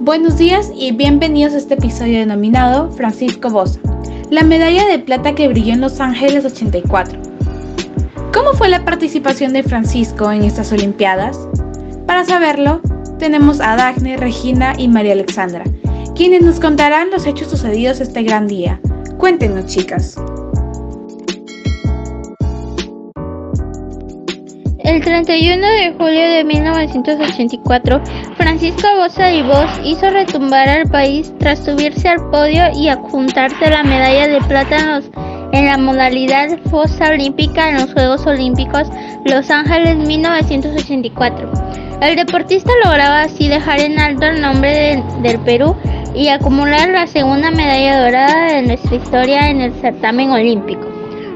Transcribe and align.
Buenos 0.00 0.36
días 0.36 0.70
y 0.74 0.92
bienvenidos 0.92 1.54
a 1.54 1.58
este 1.58 1.74
episodio 1.74 2.18
denominado 2.18 2.90
Francisco 2.92 3.48
Bosa, 3.48 3.80
la 4.30 4.42
medalla 4.42 4.86
de 4.86 4.98
plata 4.98 5.34
que 5.34 5.48
brilló 5.48 5.72
en 5.72 5.80
Los 5.80 6.00
Ángeles 6.00 6.44
84. 6.44 7.18
¿Cómo 8.32 8.52
fue 8.52 8.68
la 8.68 8.84
participación 8.84 9.52
de 9.52 9.62
Francisco 9.62 10.30
en 10.30 10.42
estas 10.42 10.72
Olimpiadas? 10.72 11.38
Para 12.06 12.24
saberlo, 12.24 12.80
tenemos 13.18 13.60
a 13.60 13.76
Daphne, 13.76 14.16
Regina 14.16 14.74
y 14.76 14.88
María 14.88 15.12
Alexandra, 15.12 15.64
quienes 16.14 16.42
nos 16.42 16.60
contarán 16.60 17.10
los 17.10 17.26
hechos 17.26 17.48
sucedidos 17.48 18.00
este 18.00 18.22
gran 18.22 18.46
día. 18.46 18.80
Cuéntenos, 19.16 19.66
chicas. 19.66 20.16
El 24.94 25.00
31 25.00 25.66
de 25.66 25.92
julio 25.98 26.22
de 26.22 26.44
1984, 26.44 28.00
Francisco 28.36 28.86
Bosa 28.96 29.32
y 29.32 29.42
Vos 29.42 29.66
hizo 29.82 30.08
retumbar 30.08 30.68
al 30.68 30.88
país 30.88 31.34
tras 31.40 31.64
subirse 31.64 32.08
al 32.08 32.30
podio 32.30 32.62
y 32.72 32.86
adjuntarse 32.86 33.70
la 33.70 33.82
medalla 33.82 34.28
de 34.28 34.40
plata 34.42 35.02
en 35.50 35.66
la 35.66 35.78
modalidad 35.78 36.60
fosa 36.70 37.08
olímpica 37.08 37.70
en 37.70 37.74
los 37.80 37.92
Juegos 37.92 38.24
Olímpicos 38.24 38.86
Los 39.24 39.50
Ángeles 39.50 39.96
1984. 39.96 41.52
El 42.00 42.14
deportista 42.14 42.70
lograba 42.84 43.22
así 43.22 43.48
dejar 43.48 43.80
en 43.80 43.98
alto 43.98 44.26
el 44.26 44.40
nombre 44.40 45.02
del 45.22 45.40
Perú 45.40 45.74
y 46.14 46.28
acumular 46.28 46.88
la 46.90 47.08
segunda 47.08 47.50
medalla 47.50 48.00
dorada 48.04 48.52
de 48.52 48.62
nuestra 48.62 48.94
historia 48.94 49.50
en 49.50 49.60
el 49.60 49.72
certamen 49.80 50.30
olímpico, 50.30 50.86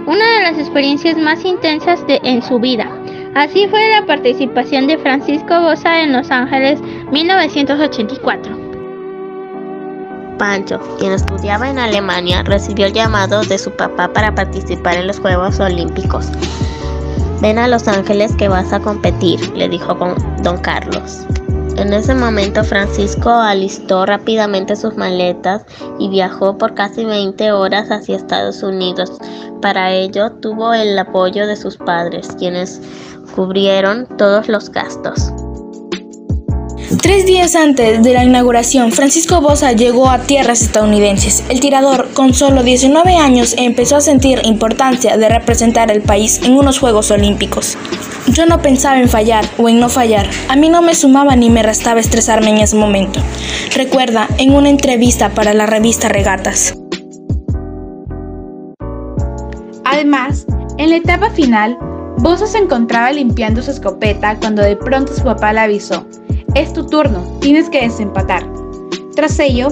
una 0.06 0.36
de 0.36 0.42
las 0.44 0.58
experiencias 0.58 1.18
más 1.18 1.44
intensas 1.44 2.06
de, 2.06 2.20
en 2.22 2.40
su 2.40 2.60
vida. 2.60 2.88
Así 3.34 3.68
fue 3.68 3.88
la 3.90 4.06
participación 4.06 4.86
de 4.86 4.98
Francisco 4.98 5.60
Bosa 5.60 6.02
en 6.02 6.12
Los 6.12 6.30
Ángeles 6.30 6.80
1984. 7.12 8.68
Pancho, 10.38 10.80
quien 10.98 11.12
estudiaba 11.12 11.68
en 11.68 11.78
Alemania, 11.78 12.42
recibió 12.42 12.86
el 12.86 12.92
llamado 12.92 13.42
de 13.42 13.58
su 13.58 13.70
papá 13.72 14.08
para 14.12 14.34
participar 14.34 14.96
en 14.96 15.08
los 15.08 15.18
Juegos 15.18 15.60
Olímpicos. 15.60 16.30
Ven 17.40 17.58
a 17.58 17.68
Los 17.68 17.86
Ángeles 17.86 18.34
que 18.36 18.48
vas 18.48 18.72
a 18.72 18.80
competir, 18.80 19.40
le 19.56 19.68
dijo 19.68 19.96
con 19.98 20.14
don 20.42 20.58
Carlos. 20.58 21.26
En 21.76 21.92
ese 21.92 22.12
momento 22.12 22.64
Francisco 22.64 23.30
alistó 23.30 24.04
rápidamente 24.04 24.74
sus 24.74 24.96
maletas 24.96 25.64
y 26.00 26.08
viajó 26.08 26.58
por 26.58 26.74
casi 26.74 27.04
20 27.04 27.52
horas 27.52 27.92
hacia 27.92 28.16
Estados 28.16 28.64
Unidos. 28.64 29.12
Para 29.62 29.92
ello 29.92 30.32
tuvo 30.32 30.74
el 30.74 30.98
apoyo 30.98 31.46
de 31.46 31.54
sus 31.54 31.76
padres, 31.76 32.34
quienes 32.36 32.80
cubrieron 33.38 34.08
todos 34.16 34.48
los 34.48 34.72
gastos. 34.72 35.32
Tres 37.00 37.24
días 37.24 37.54
antes 37.54 38.02
de 38.02 38.12
la 38.12 38.24
inauguración, 38.24 38.90
Francisco 38.90 39.40
Bosa 39.40 39.70
llegó 39.70 40.10
a 40.10 40.18
tierras 40.18 40.60
estadounidenses. 40.60 41.44
El 41.48 41.60
tirador, 41.60 42.08
con 42.14 42.34
solo 42.34 42.64
19 42.64 43.14
años, 43.14 43.54
empezó 43.56 43.94
a 43.94 44.00
sentir 44.00 44.40
importancia 44.42 45.16
de 45.16 45.28
representar 45.28 45.92
el 45.92 46.02
país 46.02 46.40
en 46.42 46.54
unos 46.54 46.80
Juegos 46.80 47.12
Olímpicos. 47.12 47.78
Yo 48.26 48.44
no 48.44 48.60
pensaba 48.60 48.98
en 48.98 49.08
fallar 49.08 49.44
o 49.56 49.68
en 49.68 49.78
no 49.78 49.88
fallar. 49.88 50.28
A 50.48 50.56
mí 50.56 50.68
no 50.68 50.82
me 50.82 50.96
sumaba 50.96 51.36
ni 51.36 51.48
me 51.48 51.62
restaba 51.62 52.00
estresarme 52.00 52.50
en 52.50 52.58
ese 52.58 52.74
momento. 52.74 53.20
Recuerda, 53.72 54.26
en 54.38 54.52
una 54.52 54.68
entrevista 54.68 55.28
para 55.28 55.54
la 55.54 55.66
revista 55.66 56.08
Regatas. 56.08 56.76
Además, 59.84 60.44
en 60.78 60.90
la 60.90 60.96
etapa 60.96 61.30
final, 61.30 61.78
Bosa 62.20 62.48
se 62.48 62.58
encontraba 62.58 63.12
limpiando 63.12 63.62
su 63.62 63.70
escopeta 63.70 64.36
cuando 64.40 64.62
de 64.62 64.74
pronto 64.74 65.14
su 65.14 65.22
papá 65.22 65.52
le 65.52 65.60
avisó, 65.60 66.04
es 66.54 66.72
tu 66.72 66.84
turno, 66.84 67.38
tienes 67.40 67.70
que 67.70 67.82
desempatar. 67.82 68.44
Tras 69.14 69.38
ello, 69.38 69.68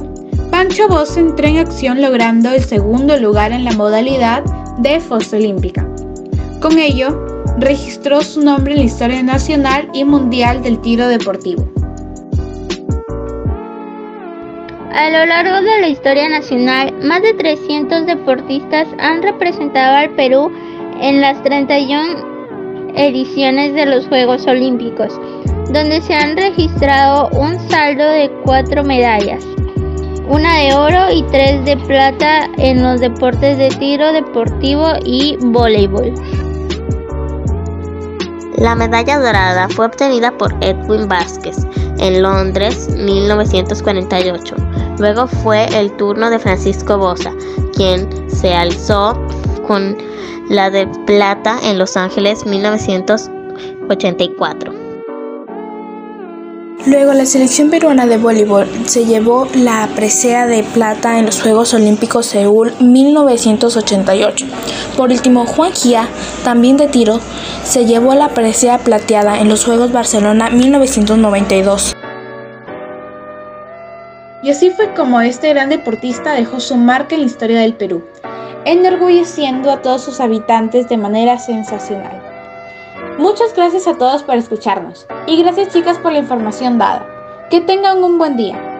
Pancho 0.52 0.86
Bosa 0.86 1.18
entró 1.18 1.48
en 1.48 1.58
acción 1.58 2.00
logrando 2.00 2.50
el 2.50 2.62
segundo 2.62 3.16
lugar 3.18 3.50
en 3.50 3.64
la 3.64 3.72
modalidad 3.72 4.44
de 4.78 5.00
fosa 5.00 5.36
olímpica. 5.36 5.88
Con 6.60 6.78
ello, 6.78 7.26
registró 7.58 8.20
su 8.20 8.40
nombre 8.42 8.74
en 8.74 8.78
la 8.78 8.84
historia 8.84 9.22
nacional 9.24 9.88
y 9.92 10.04
mundial 10.04 10.62
del 10.62 10.80
tiro 10.80 11.08
deportivo. 11.08 11.68
A 14.92 15.10
lo 15.10 15.26
largo 15.26 15.56
de 15.62 15.80
la 15.80 15.88
historia 15.88 16.28
nacional, 16.28 16.94
más 17.02 17.22
de 17.22 17.34
300 17.34 18.06
deportistas 18.06 18.86
han 18.98 19.22
representado 19.22 19.96
al 19.96 20.10
Perú 20.10 20.50
en 21.00 21.20
las 21.20 21.42
31 21.42 22.35
ediciones 22.96 23.74
de 23.74 23.86
los 23.86 24.06
Juegos 24.08 24.46
Olímpicos, 24.46 25.18
donde 25.72 26.00
se 26.00 26.14
han 26.14 26.36
registrado 26.36 27.28
un 27.32 27.58
saldo 27.68 28.04
de 28.04 28.30
cuatro 28.44 28.82
medallas, 28.82 29.44
una 30.28 30.58
de 30.58 30.74
oro 30.74 31.12
y 31.12 31.22
tres 31.24 31.64
de 31.64 31.76
plata 31.76 32.50
en 32.58 32.82
los 32.82 33.00
deportes 33.00 33.58
de 33.58 33.68
tiro 33.68 34.12
deportivo 34.12 34.92
y 35.04 35.36
voleibol. 35.40 36.12
La 38.58 38.74
medalla 38.74 39.18
dorada 39.18 39.68
fue 39.68 39.86
obtenida 39.86 40.32
por 40.32 40.54
Edwin 40.62 41.06
Vázquez 41.08 41.58
en 41.98 42.22
Londres 42.22 42.88
1948. 42.96 44.56
Luego 44.98 45.26
fue 45.26 45.66
el 45.78 45.92
turno 45.96 46.30
de 46.30 46.38
Francisco 46.38 46.96
Bosa, 46.96 47.32
quien 47.74 48.08
se 48.30 48.54
alzó 48.54 49.20
con 49.66 49.96
la 50.48 50.70
de 50.70 50.86
plata 51.06 51.58
en 51.62 51.78
Los 51.78 51.96
Ángeles 51.96 52.44
1984. 52.46 54.72
Luego 56.86 57.12
la 57.14 57.26
selección 57.26 57.70
peruana 57.70 58.06
de 58.06 58.16
voleibol 58.16 58.68
se 58.86 59.06
llevó 59.06 59.48
la 59.54 59.88
presea 59.96 60.46
de 60.46 60.62
plata 60.62 61.18
en 61.18 61.26
los 61.26 61.42
Juegos 61.42 61.74
Olímpicos 61.74 62.26
Seúl 62.26 62.72
1988. 62.78 64.46
Por 64.96 65.10
último, 65.10 65.46
Juan 65.46 65.72
Gia, 65.72 66.06
también 66.44 66.76
de 66.76 66.86
tiro, 66.86 67.18
se 67.64 67.86
llevó 67.86 68.14
la 68.14 68.28
presea 68.28 68.78
plateada 68.78 69.40
en 69.40 69.48
los 69.48 69.64
Juegos 69.64 69.90
Barcelona 69.90 70.48
1992. 70.50 71.96
Y 74.44 74.50
así 74.50 74.70
fue 74.70 74.94
como 74.94 75.20
este 75.20 75.48
gran 75.48 75.70
deportista 75.70 76.34
dejó 76.34 76.60
su 76.60 76.76
marca 76.76 77.16
en 77.16 77.22
la 77.22 77.26
historia 77.26 77.58
del 77.58 77.74
Perú 77.74 78.04
enorgulleciendo 78.66 79.70
a 79.70 79.80
todos 79.80 80.02
sus 80.02 80.20
habitantes 80.20 80.88
de 80.88 80.96
manera 80.96 81.38
sensacional. 81.38 82.20
Muchas 83.16 83.54
gracias 83.54 83.86
a 83.86 83.96
todos 83.96 84.24
por 84.24 84.34
escucharnos 84.34 85.06
y 85.26 85.40
gracias 85.40 85.72
chicas 85.72 85.98
por 85.98 86.12
la 86.12 86.18
información 86.18 86.76
dada. 86.76 87.06
Que 87.48 87.60
tengan 87.60 88.02
un 88.02 88.18
buen 88.18 88.36
día. 88.36 88.75